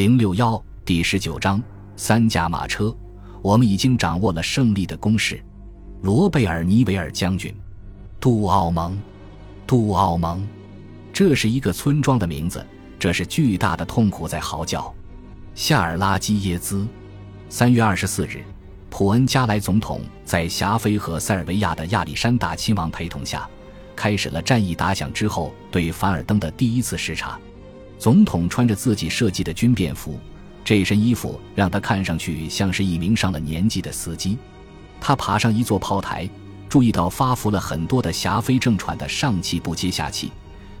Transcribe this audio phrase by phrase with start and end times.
[0.00, 1.62] 零六幺第十九章
[1.94, 2.96] 三驾马车，
[3.42, 5.38] 我们已经掌握了胜利的攻势。
[6.00, 7.54] 罗贝尔尼维尔将军，
[8.18, 8.98] 杜奥蒙，
[9.66, 10.42] 杜奥蒙，
[11.12, 12.66] 这是一个村庄的名字。
[12.98, 14.90] 这是巨大的痛苦在嚎叫。
[15.54, 16.88] 夏尔拉基耶兹，
[17.50, 18.42] 三月二十四日，
[18.88, 23.46] 普恩加莱总统在霞飞和塞尔维亚的亚历山大亲王陪同下，
[23.94, 27.38] 开始了战役打响之后对凡尔登的第一次视察。
[28.00, 30.18] 总统穿着自己设计的军便服，
[30.64, 34.38] 这身衣服让他看上去像是一名上了年纪的司机。
[34.98, 36.26] 他爬上一座炮台，
[36.66, 40.32] 注意到发福了很多的霞飞正喘的上气不接下气，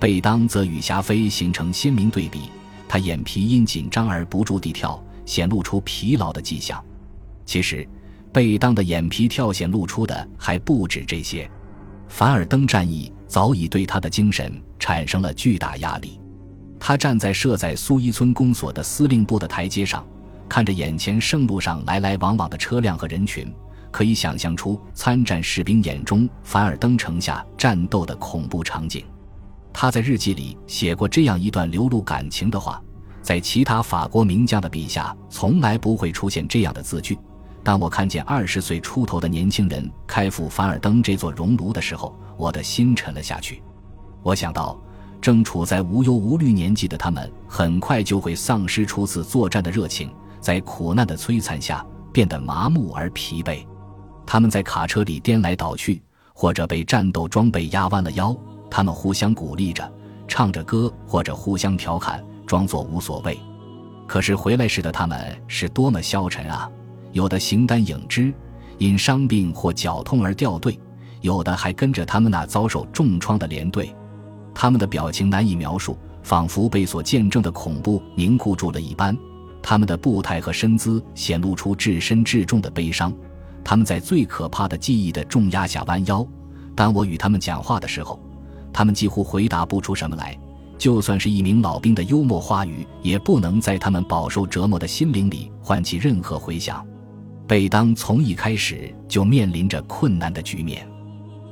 [0.00, 2.44] 贝当则与霞飞形成鲜明对比。
[2.88, 6.82] 他眼皮因紧张而不住地跳，显露出疲劳的迹象。
[7.44, 7.86] 其实，
[8.32, 11.50] 贝当的眼皮跳显露出的还不止这些。
[12.08, 16.18] 凡尔登战役早已对他的精神产生了巨大压力。
[16.84, 20.04] 他站在设在苏伊村公所的司令部的台阶上，
[20.48, 23.54] 看着眼前圣路上来来往往的车辆和人群，
[23.92, 29.04] 可以想象出参战士兵眼中凡尔登城下战斗的恐怖场景。
[29.72, 32.82] 他在日记里写过这样一段流露感情的话：
[33.22, 37.16] 在其他法国名将的笔下，从来不会出现这样的字句。
[37.62, 43.62] 当我看见二十岁出头的年轻人开赴凡尔登这座熔炉的时候，我的心沉了下去。
[44.24, 44.76] 我想到。
[45.22, 53.64] 正处在无忧无虑年纪的他们，很快就会丧失初次作战的热情，在苦难的摧残下变得麻木而疲惫。
[54.26, 56.02] 他们在卡车里颠来倒去，
[56.34, 58.36] 或者被战斗装备压弯了腰。
[58.68, 59.88] 他们互相鼓励着，
[60.26, 63.38] 唱着歌，或者互相调侃，装作无所谓。
[64.08, 66.68] 可是回来时的他们是多么消沉啊！
[67.12, 68.34] 有的形单影只，
[68.78, 70.72] 因伤病或脚痛而掉队；
[71.20, 73.94] 有的还跟着他们那遭受重创的连队。
[74.54, 79.16] 他们的表情难以描述，仿佛被所见证的恐怖凝固住了一般。
[79.62, 83.12] 他们的步态和身姿显露出至深至重的悲伤。
[83.64, 86.26] 他们在最可怕的记忆的重压下弯腰。
[86.74, 88.20] 当我与他们讲话的时候，
[88.72, 90.36] 他们几乎回答不出什么来。
[90.78, 96.84] 就算是一名老兵的幽默话语，也不能在他们饱受折磨的心灵里唤起任何回响。
[97.46, 100.84] 贝当从一开始就面临着困难的局面。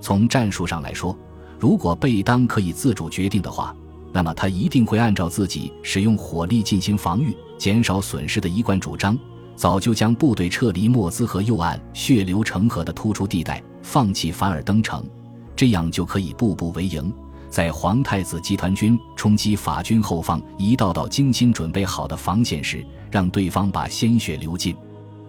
[0.00, 1.16] 从战术上来说。
[1.60, 3.76] 如果贝当可以自主决定的话，
[4.12, 9.16] 那么他一定会按照自己使用火力进行防御、减少损失的一贯主张，
[9.54, 15.04] 早就将部队撤离莫兹河右岸血流成河的突出地带，放弃凡尔登城，
[15.54, 17.12] 这样就可以步步为营，
[17.50, 24.74] 在皇太子集团军冲击法军后方一道道精心准备好的防线时，让对方把鲜血流尽。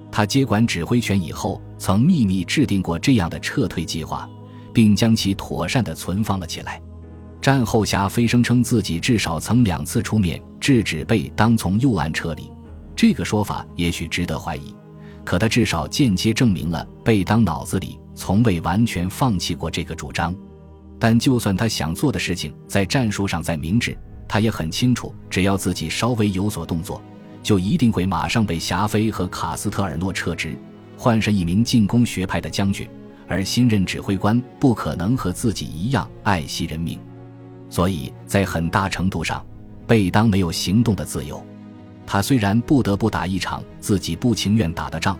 [0.10, 4.30] 他接管指挥权以后，曾秘密制定过这样的撤退计划。
[4.74, 6.82] 并将其妥善地存放了起来。
[7.42, 12.50] 战后，霞飞声称自己至少曾两次出面制止贝当从右岸撤离。
[12.96, 14.76] 这个说法也许值得怀疑，
[15.26, 20.36] 可他至少间接证明了贝当脑子里从未完全放弃过这个主张。
[21.00, 27.02] 但就算他想做的事情在战术上再明智，他也很清楚，只要自己稍微有所动作，
[27.42, 30.56] 就一定会马上被霞飞和卡斯特尔诺撤职，
[30.96, 32.88] 换上一名进攻学派的将军。
[33.32, 37.00] 而新任指挥官不可能和自己一样爱惜人民，
[37.70, 39.42] 所以在很大程度上，
[39.88, 41.42] 贝当没有行动的自由。
[42.06, 45.18] 他虽然不得不打一场自己不情愿打的仗，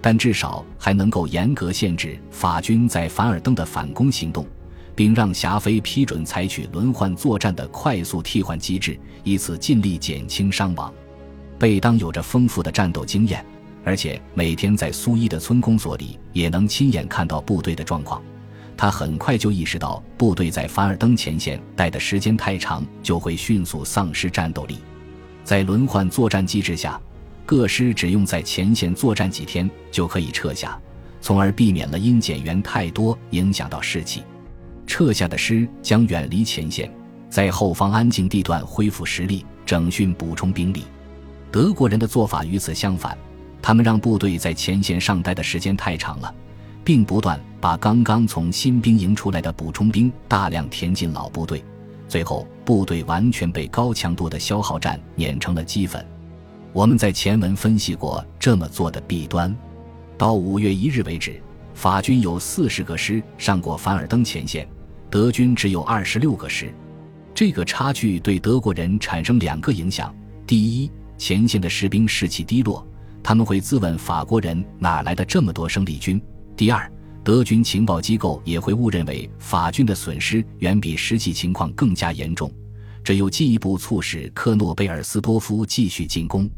[0.00, 4.46] 但至少还能够严格限制法军在凡尔登的反攻行动，
[4.94, 10.90] 并让霞飞批准采取轮换作战的快速替换机制，以此尽力减轻伤亡。
[11.58, 13.44] 贝当有着丰富的战斗经验。
[13.84, 18.22] 而且每天在苏伊的村公所里也能亲眼看到部队的状况，
[18.76, 24.78] 他很快就意识到部队在凡尔登前线待的时间太长就会迅速丧失战斗力。
[25.44, 27.00] 在轮换作战机制下，
[27.46, 30.78] 各师只用在前线作战几天就可以撤下，
[31.20, 34.22] 从而避免了因减员太多影响到士气。
[34.86, 36.92] 撤下的师将远离前线，
[37.28, 40.84] 在后方安静地段恢复实力、整训、补充兵力。
[41.50, 43.16] 德国人的做法与此相反。
[43.62, 46.34] 他们让部队在前线上待的时间太长了，
[46.84, 51.62] 并不断把刚刚从新兵营出来的补充兵大量填进老部队，
[52.08, 56.04] 最后部队完全被高强度的消耗战碾成了齑粉。
[56.72, 59.54] 我们在前文分析过这么做的弊端。
[60.16, 61.40] 到五月一日为止，
[61.74, 64.68] 法军有四十个师上过凡尔登前线，
[65.10, 66.72] 德军只有二十六个师。
[67.34, 70.14] 这个差距对德国人产生两个影响：
[70.46, 72.86] 第一，前线的士兵士气低落。
[73.22, 76.20] 他们会自问法国人哪来的这么多生力军？
[76.56, 76.90] 第二，
[77.22, 82.52] 德军情报机构也会误认为法军的损失远比实际情况更加严重，
[83.04, 86.48] 这又进一步促使科诺贝尔斯多夫继续进攻。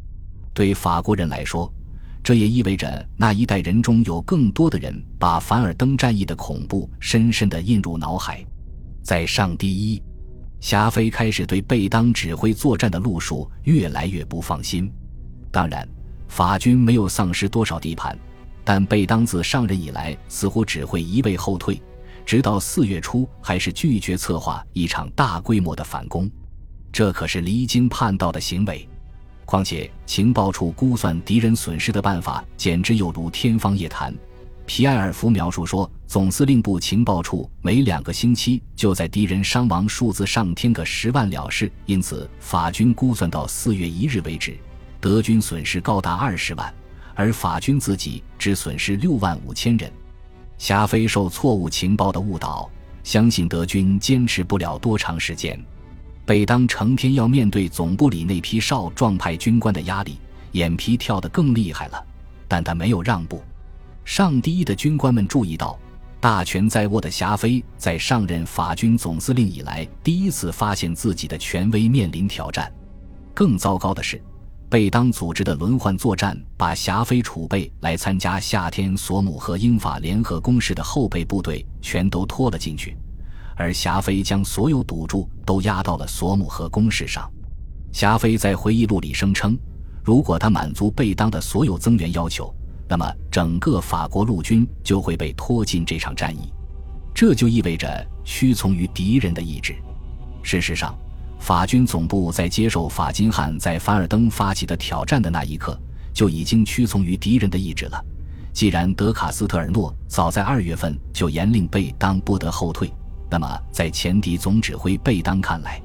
[0.53, 1.71] 对法国人来说，
[2.23, 8.45] 这也意味着那一代人中有更多的人把凡尔登战役的恐怖深深地印入脑海。
[9.01, 10.01] 在上第一，
[10.61, 14.89] 霞飞开始对贝当指挥作战的路数越来越不放心。
[15.51, 15.87] 当然，
[16.33, 18.17] 法军没有丧失多少地盘，
[18.63, 21.79] 但贝当自上任以来似乎只会一味后退，
[22.25, 26.27] 直到四月初还是拒绝策划一场大规模的反攻。
[26.91, 28.89] 这可是离经叛道的行为。
[29.45, 34.11] 况且，情报处估算敌人损失的办法简直有如天方夜谭。
[34.65, 44.57] 皮埃尔福描述说，总司令部情报处每两个星期就在敌人伤亡数字上添个十万了事，因此法军估算到四月一日为止，
[45.03, 46.73] 德军损失高达二十万，
[47.13, 49.91] 而法军自己只损失六万五千人。
[50.57, 52.69] 霞飞受错误情报的误导，
[53.03, 55.61] 相信德军坚持不了多长时间。
[56.25, 60.17] 北当成天要面对总部里那批少壮派军官的压力，
[60.53, 62.01] 眼皮跳得更厉害了，
[62.47, 63.43] 但他没有让步。
[64.05, 65.77] 上第一的军官们注意到，
[66.21, 72.73] 大权在握的霞飞在上任法军总司令以来，第一次发现自己的权威面临挑战。
[73.33, 74.21] 更糟糕的是，
[74.73, 82.97] 贝当组织的轮换作战，把霞飞储备来参加夏天索姆和英法联合攻势的后备部队全都拖了进去。
[83.55, 87.31] 而霞飞将所有赌注都压到了索姆河攻势上。
[87.91, 89.55] 霞飞在回忆录里声称，
[90.03, 92.51] 如果他满足贝当的所有增援要求，
[92.89, 96.51] 那么整个法国陆军就会被拖进这场战役。
[97.13, 99.75] 这就意味着屈从于敌人的意志。
[100.41, 100.97] 事实上，
[101.39, 105.77] 法军总部在接受法金汉在凡尔登发起的挑战的那一刻，
[106.13, 108.05] 就已经屈从于敌人的意志了。
[108.53, 112.91] 既然德卡斯特尔诺早在二月份就严令贝当不得后退。
[113.29, 115.81] 那么，在前敌总指挥贝当看来，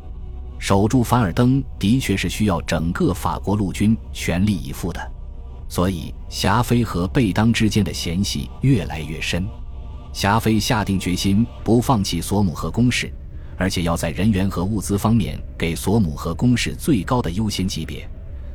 [0.59, 5.01] 守住凡尔登的确是需要整个法国陆军全力以赴的，
[5.67, 9.47] 所以霞飞和贝当之间的嫌隙越来越深。
[10.13, 13.11] 霞飞下定决心不放弃索姆河攻势，
[13.59, 18.09] 而且要在人员和物资方面给索姆河攻势最高的优先级别。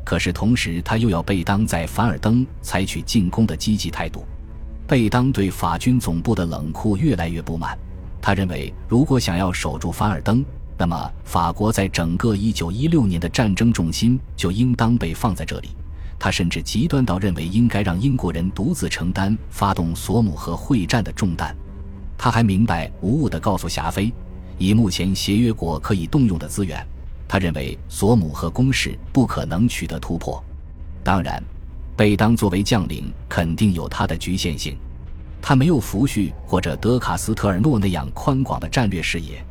[0.04, 4.26] 可是同时，他又要贝当在凡尔登采取进攻的积极态度。
[4.88, 7.78] 贝当对法军总部的冷酷越来越不满。
[8.22, 10.44] 他认为，如果想要守住凡尔登，
[10.78, 15.70] 那么法国在整个1916年的战争重心就应当被放在这里。
[16.20, 21.56] 他甚至极端到认为，应该让英国人独自承担发动索姆河会战的重担。
[22.18, 24.12] 他还明白无误地告诉霞飞，
[24.58, 26.86] 以目前协约国可以动用的资源，
[27.28, 30.44] 他认为索姆河攻势不可能取得突破。
[31.04, 31.44] 当然，
[31.96, 34.78] 贝当作为将领，肯定有他的局限性。
[35.42, 39.44] 他没有福煦或者德卡斯特尔诺那样宽广的战略视野，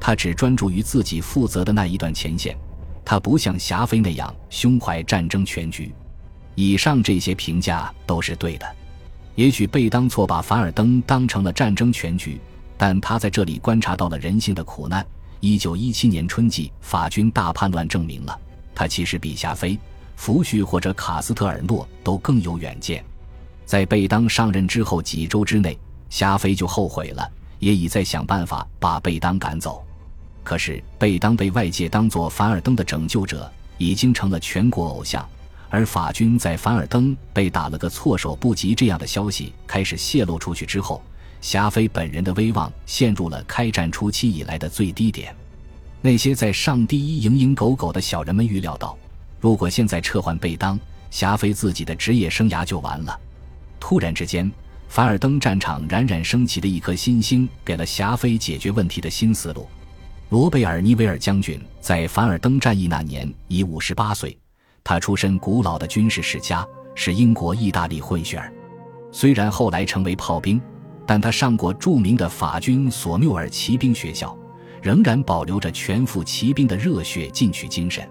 [0.00, 2.56] 他只专注于自己负责的那一段前线。
[3.04, 5.94] 他不像霞飞那样胸怀战争全局。
[6.56, 8.66] 以上这些评价都是对的。
[9.36, 12.40] 也许贝当错把凡尔登当成了战争全局，
[12.76, 15.06] 但他在这里观察到了人性的苦难。
[15.40, 18.38] 一九一七年春季法军大叛乱证明了，
[18.74, 19.78] 他其实比霞飞、
[20.16, 23.04] 福煦或者卡斯特尔诺都更有远见。
[23.64, 25.78] 在贝当上任之后几周之内，
[26.08, 29.84] 霞飞就后悔了，也已在想办法把贝当赶走。
[30.42, 35.28] 可是贝当被外界当作凡尔登的拯救者，已经成了全国偶像。
[35.68, 41.02] 而法军在凡尔登被打了个措手不及这样的消息开始泄露出去之后，
[41.40, 45.34] 霞飞本人的威望陷入了开战初期以来的最低点。
[46.00, 48.96] 那些在上第一蝇营狗苟的小人们预料到，
[49.40, 50.78] 如果现在撤换贝当，
[51.10, 53.18] 霞飞自己的职业生涯就完了。
[53.80, 54.50] 突然之间，
[54.88, 59.68] 凡尔登战场冉冉升起的一颗新星，给了霞飞解决问题的新思路。
[60.28, 64.36] 罗贝尔·尼维尔将军在凡尔登战役那年已五十八岁，
[64.82, 68.52] 他出身古老的军事世家，是英国意大利混血儿。
[69.12, 70.60] 虽然后来成为炮兵，
[71.06, 74.36] 但他上过著名的法军索缪尔骑兵学校，
[74.82, 78.06] 仍然保留着全副骑兵的热血进取精神。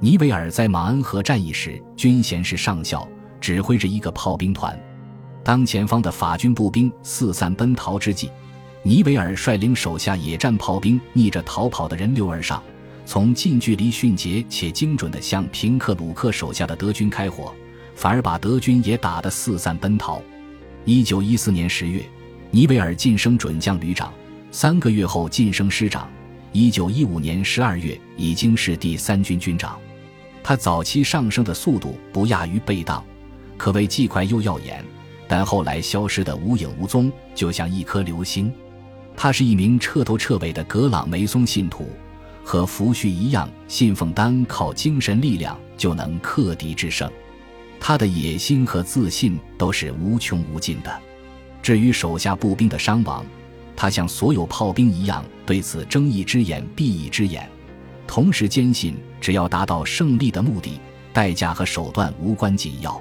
[0.00, 3.08] 尼维尔在马恩河战役时军衔是上校，
[3.40, 4.78] 指挥着一个炮兵团。
[5.44, 8.28] 当前方的法军步兵四散奔逃之际，
[8.82, 12.62] 尼维尔率领手下野战炮兵逆着逃跑的人流而上，
[13.06, 17.54] 从近距离迅捷且精准地向平克鲁克手下的德军开火，
[17.94, 20.20] 反而把德军也打得四散奔逃。
[20.84, 22.04] 一九一四年十月，
[22.54, 24.14] 尼维尔晋升准将旅长，
[24.52, 26.08] 三个月后晋升师长。
[26.52, 29.76] 一九一五年十二月，已经是第三军军长。
[30.40, 33.04] 他早期上升的速度不亚于贝当，
[33.56, 34.84] 可谓既快又耀眼。
[35.26, 38.54] 但后来消失得无影无踪，就像一颗流星。
[39.16, 41.88] 他是一名彻头彻尾的格朗梅松信徒，
[42.44, 47.10] 和福煦一样，信奉单靠精神力量就能克敌制胜。
[47.80, 51.00] 他的野心和自信都是无穷无尽的。
[51.64, 53.24] 至于手下步兵的伤亡，
[53.74, 57.48] 他像所有炮兵一样，对此睁一只眼闭一只眼，
[58.06, 60.78] 同时坚信只要达到胜利的目的，
[61.10, 63.00] 代价和手段无关紧要。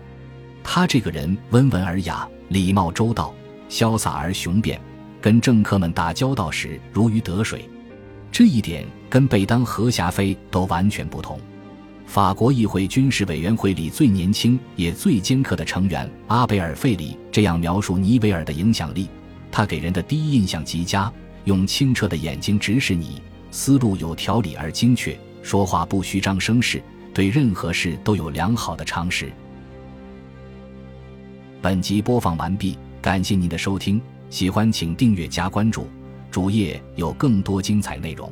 [0.64, 3.34] 他这个人温文尔雅，礼貌周到，
[3.70, 4.80] 潇洒而雄辩，
[5.20, 7.70] 跟政客们打交道时如鱼得水。
[8.32, 11.38] 这一点跟贝当和霞飞都完全不同。
[12.14, 19.08] 法国议会军事委员会里最年轻也最尖刻的成员阿贝尔·费里这样描述尼维尔的影响力：
[19.52, 21.12] 他给人的第一印象极佳，
[21.46, 26.80] 用清澈的眼睛直视你，思路有条理而精确，说话不虚张声势，
[27.16, 29.34] 对任何事都有良好的常识。
[31.64, 35.88] 本集播放完毕，感谢您的收听，喜欢请订阅加关注。
[36.30, 38.32] 主页有更多精彩内容。